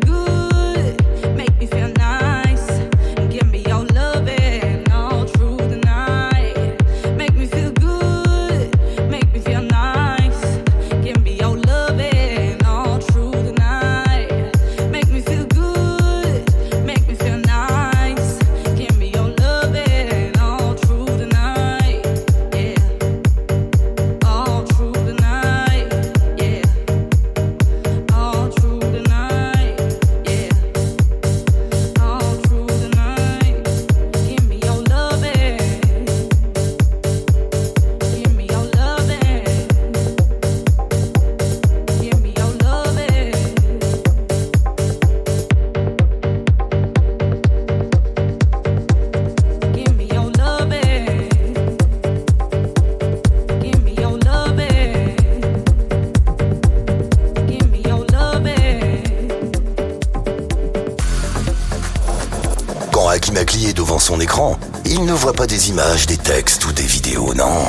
écran, 64.17 64.59
il 64.87 65.05
ne 65.05 65.13
voit 65.13 65.35
pas 65.35 65.47
des 65.47 65.69
images, 65.69 66.07
des 66.07 66.17
textes 66.17 66.65
ou 66.65 66.73
des 66.73 66.83
vidéos, 66.83 67.35
non. 67.35 67.63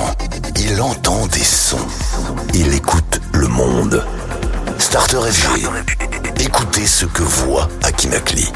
Il 0.55 0.81
entend 0.81 1.27
des 1.27 1.43
sons. 1.43 1.77
Il 2.53 2.73
écoute 2.73 3.19
le 3.33 3.47
monde. 3.47 4.05
Starter 4.77 5.19
FG. 5.19 5.67
Écoutez 6.39 6.87
ce 6.87 7.05
que 7.05 7.23
voit 7.23 7.67
Akimakli. 7.83 8.49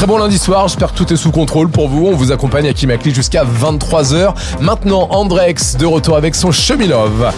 Très 0.00 0.06
bon 0.06 0.16
lundi 0.16 0.38
soir, 0.38 0.66
j'espère 0.66 0.94
que 0.94 0.96
tout 0.96 1.12
est 1.12 1.16
sous 1.16 1.30
contrôle 1.30 1.68
pour 1.68 1.90
vous. 1.90 2.06
On 2.06 2.14
vous 2.14 2.32
accompagne 2.32 2.66
à 2.66 2.72
Kimakli 2.72 3.14
jusqu'à 3.14 3.44
23h. 3.44 4.32
Maintenant, 4.62 5.08
Andrex 5.10 5.76
de 5.76 5.84
retour 5.84 6.16
avec 6.16 6.34
son 6.34 6.52
Chemilove. 6.52 7.30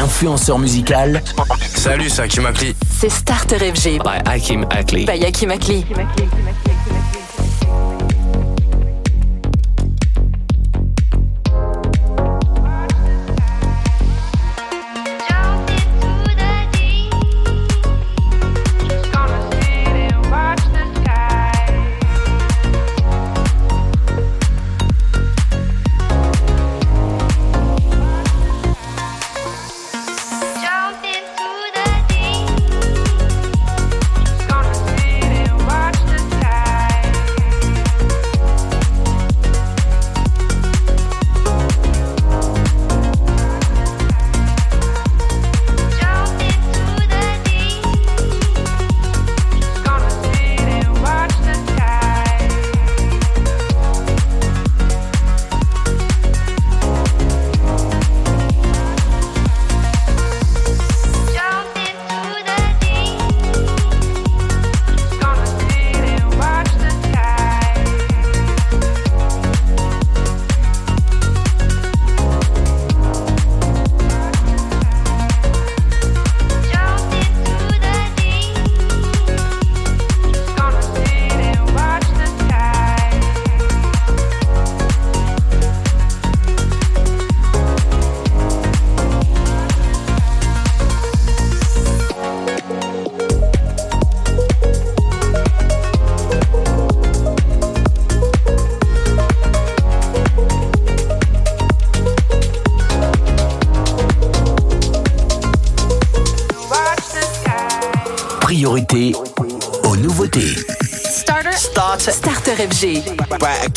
l'influenceur 0.00 0.58
musical. 0.58 1.22
Salut, 1.76 2.08
c'est 2.08 2.22
Hakim 2.22 2.46
Akli. 2.46 2.74
C'est 2.90 3.10
Starter 3.10 3.58
FG. 3.58 3.98
By 4.02 4.22
Hakim 4.26 4.64
Akli. 4.70 5.04
By 5.04 5.24
Akim 5.26 5.50
Hakim 5.50 5.82
Akli. 5.98 6.39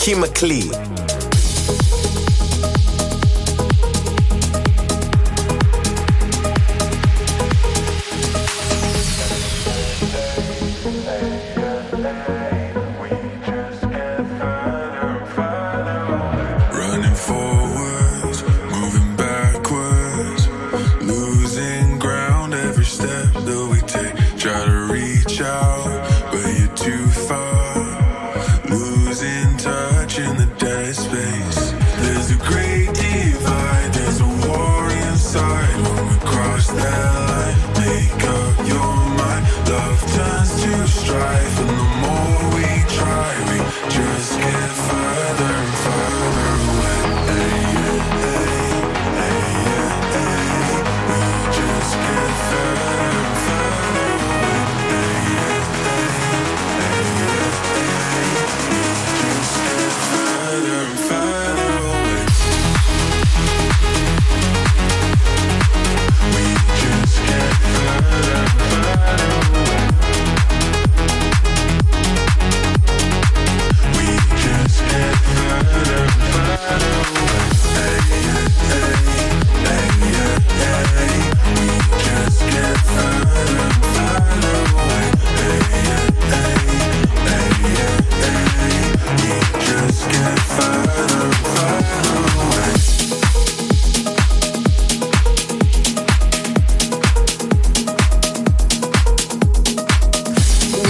chemically 0.04 0.83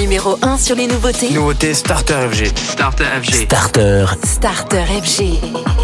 numéro 0.03 0.37
1 0.41 0.57
sur 0.57 0.75
les 0.75 0.85
nouveautés. 0.85 1.29
Nouveauté 1.29 1.73
Starter 1.73 2.27
FG. 2.29 2.51
Starter 2.57 3.05
FG. 3.23 3.33
Starter. 3.45 4.05
Starter 4.25 4.83
FG. 5.01 5.82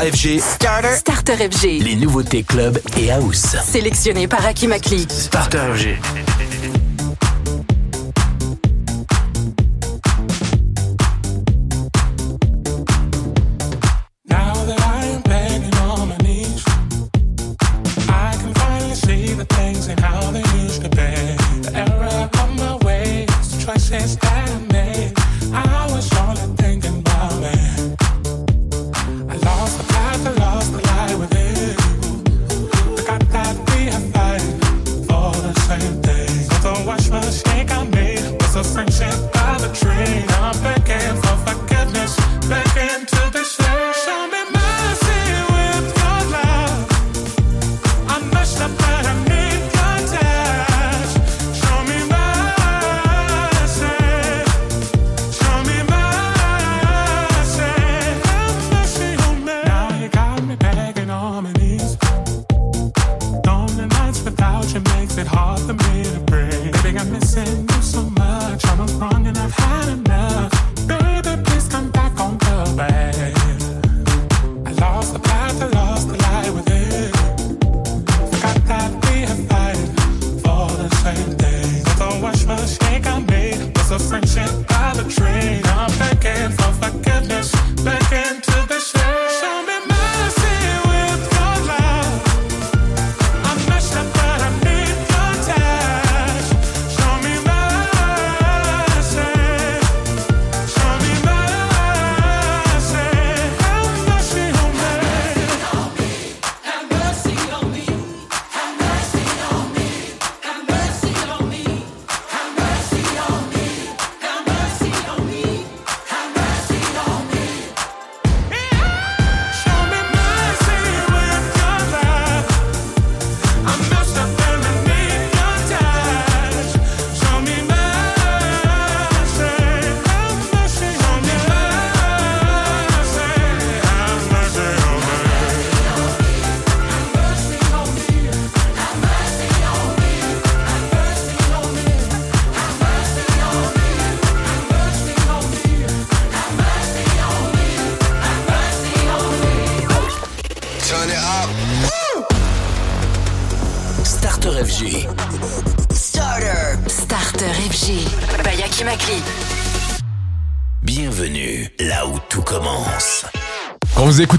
FG. 0.00 0.40
Starter. 0.40 0.96
Starter 0.96 1.36
FG. 1.50 1.82
Les 1.82 1.96
nouveautés 1.96 2.42
club 2.42 2.78
et 2.98 3.10
house. 3.10 3.56
Sélectionné 3.64 4.28
par 4.28 4.44
Akimakli. 4.44 5.06
Starter 5.08 5.58
FG. 5.74 5.96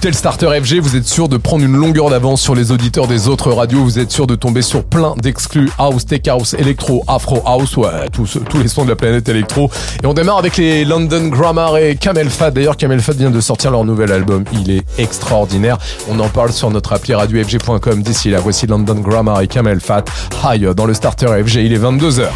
le 0.08 0.14
Starter 0.14 0.48
FG, 0.64 0.80
vous 0.80 0.96
êtes 0.96 1.06
sûr 1.06 1.28
de 1.28 1.36
prendre 1.36 1.66
une 1.66 1.76
longueur 1.76 2.10
d'avance 2.10 2.42
sur 2.42 2.56
les 2.56 2.72
auditeurs 2.72 3.08
des 3.08 3.28
autres 3.28 3.52
radios, 3.52 3.84
vous 3.84 4.00
êtes 4.00 4.12
sûr 4.12 4.26
de 4.26 4.36
tomber 4.36 4.62
sur 4.62 4.86
plein 4.86 5.14
d'exclus 5.18 5.70
house, 5.78 6.06
tech 6.06 6.22
house, 6.28 6.54
électro, 6.54 7.04
afro 7.08 7.42
house, 7.46 7.76
ouais, 7.76 8.08
tous, 8.14 8.40
tous 8.50 8.60
les 8.60 8.70
sons 8.70 8.86
de 8.86 8.90
la 8.90 8.96
planète 8.96 9.28
électro. 9.28 9.70
Et 10.02 10.06
on 10.06 10.14
démarre 10.14 10.38
avec 10.38 10.56
les 10.56 10.86
London 10.86 11.28
Grammar 11.28 11.78
et 11.78 11.96
Kamel 11.98 12.30
Fad. 12.30 12.54
D'ailleurs, 12.54 12.78
Kamel 12.78 13.02
Fad 13.02 13.18
vient 13.18 13.32
de 13.32 13.42
sortir 13.42 13.72
leur 13.72 13.84
nouvel 13.84 14.14
album, 14.14 14.46
il 14.54 14.72
est 14.72 14.86
extraordinaire. 14.98 15.78
On 16.10 16.20
en 16.20 16.30
parle 16.30 16.54
sur 16.54 16.72
notre 16.72 16.94
appli 16.94 17.14
radiofg.com. 17.14 18.02
D'ici 18.02 18.30
là, 18.30 18.40
voici 18.40 18.66
London 18.66 18.96
Grammar 18.96 19.42
et 19.42 19.48
Kamel 19.48 19.82
Fat. 19.82 20.06
Hi, 20.44 20.66
euh, 20.66 20.74
dans 20.74 20.86
le 20.86 20.94
Starter 20.94 21.28
FG, 21.44 21.56
il 21.66 21.74
est 21.74 21.80
22h. 21.80 22.28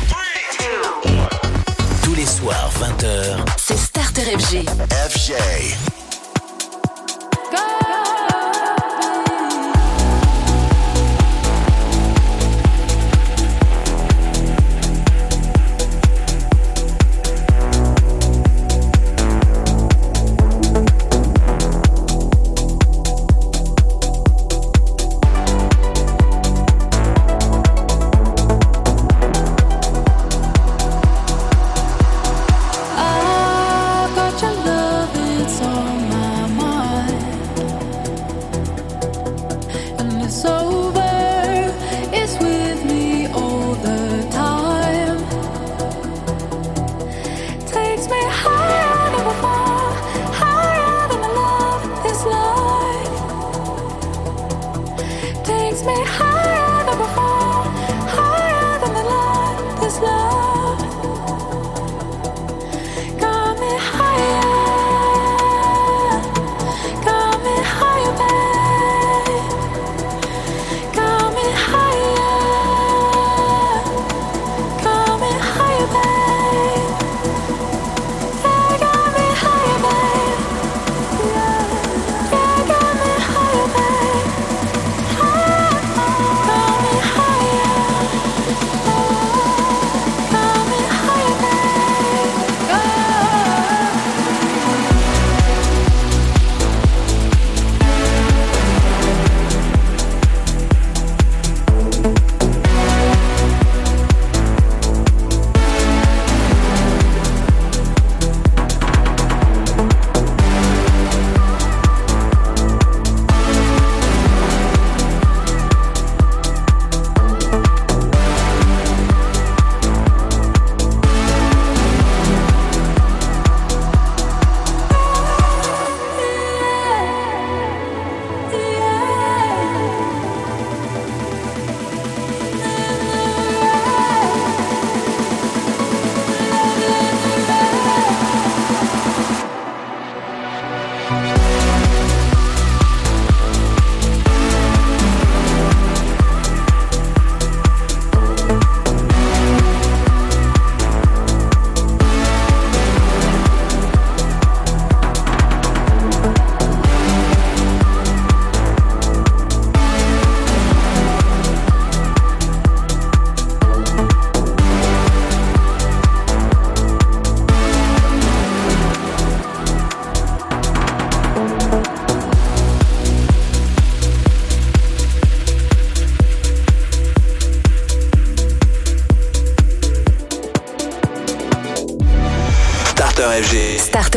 Tous 2.04 2.16
les 2.16 2.26
soirs, 2.26 2.70
20h, 2.82 3.38
c'est 3.56 3.78
Starter 3.78 4.24
FG. 4.24 4.66
FG. 5.10 5.91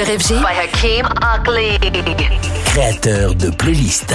FG 0.08 0.42
by 0.42 0.52
Hakim 0.52 1.06
Ackley. 1.22 1.78
Créateur 2.66 3.34
de 3.34 3.50
playlists. 3.50 4.14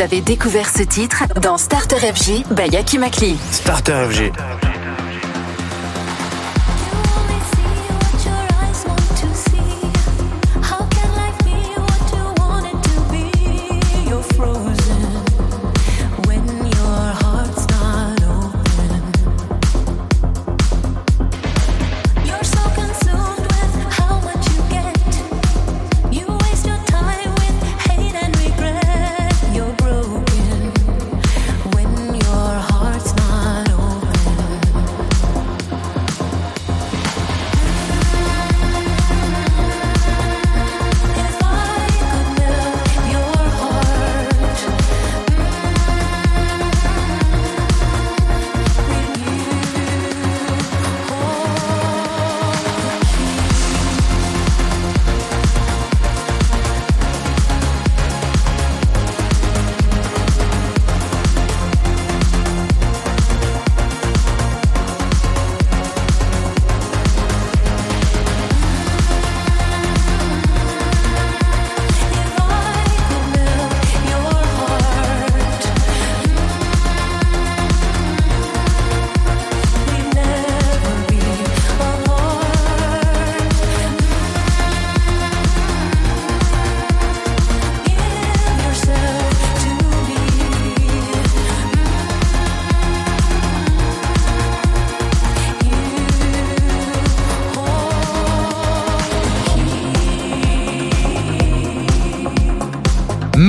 Vous 0.00 0.06
avez 0.06 0.22
découvert 0.22 0.70
ce 0.70 0.82
titre 0.82 1.24
dans 1.42 1.58
Starter 1.58 1.96
FG 1.98 2.46
by 2.54 2.70
Yaki 2.72 2.96
Makli. 2.96 3.36
Starter 3.52 4.06
FG. 4.10 4.32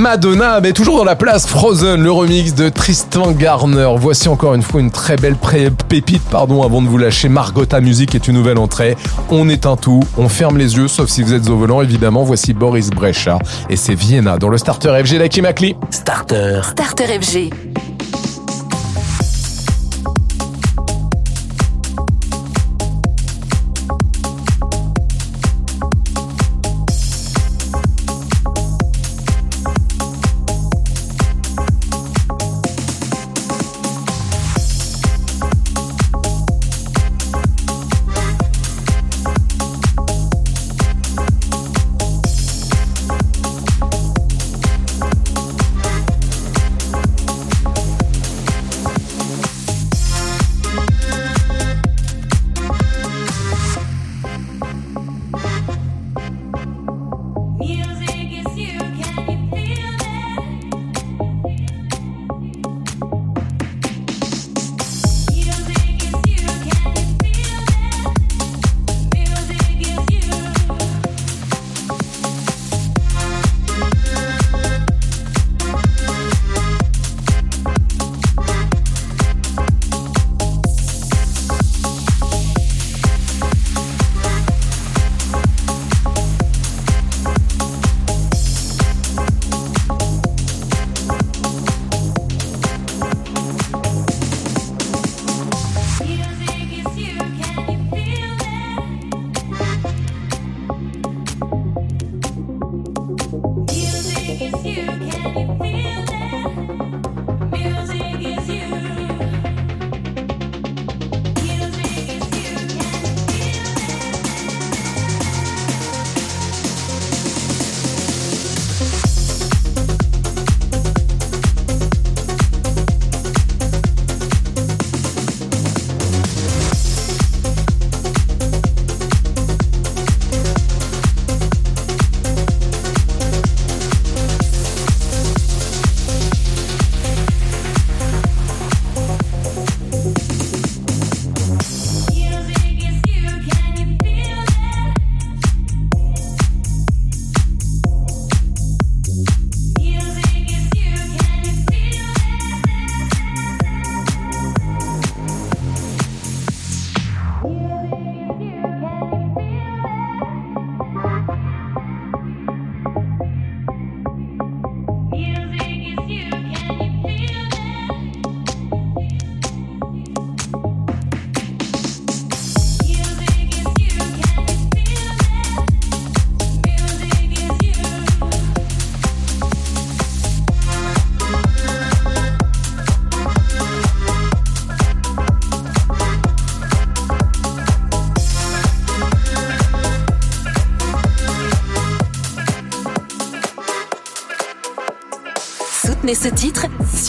Madonna, 0.02 0.60
mais 0.60 0.72
toujours 0.72 0.96
dans 0.98 1.04
la 1.04 1.14
place 1.14 1.46
Frozen, 1.46 2.02
le 2.02 2.10
remix 2.10 2.54
de 2.56 2.68
Tristan 2.68 3.30
Garner. 3.30 3.88
Voici 3.96 4.28
encore 4.28 4.54
une 4.54 4.62
fois 4.62 4.80
une 4.80 4.90
très 4.90 5.14
belle 5.14 5.36
pré- 5.36 5.70
pépite, 5.88 6.22
pardon, 6.28 6.64
avant 6.64 6.82
de 6.82 6.88
vous 6.88 6.98
lâcher. 6.98 7.28
Margotha 7.28 7.80
Music 7.80 8.12
est 8.16 8.26
une 8.26 8.34
nouvelle 8.34 8.58
entrée. 8.58 8.96
On 9.30 9.48
éteint 9.48 9.76
tout, 9.76 10.00
on 10.18 10.28
ferme 10.28 10.58
les 10.58 10.74
yeux, 10.76 10.88
sauf 10.88 11.08
si 11.08 11.22
vous 11.22 11.32
êtes 11.34 11.48
au 11.48 11.56
volant, 11.56 11.82
évidemment. 11.82 12.24
Voici 12.24 12.52
Boris 12.52 12.90
Brecha 12.90 13.38
et 13.70 13.76
c'est 13.76 13.94
Vienna 13.94 14.38
dans 14.38 14.48
le 14.48 14.58
starter 14.58 14.92
FG 15.04 15.18
d'Aki 15.18 15.40
Makli. 15.40 15.76
Starter. 15.90 16.62
Starter 16.72 17.04
FG. 17.20 17.50